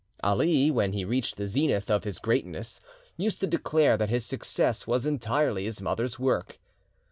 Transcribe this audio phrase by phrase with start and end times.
[0.23, 2.81] Ali, when he reached the zenith of his greatness,
[3.17, 6.57] used to declare that his success was entirely his mother's work.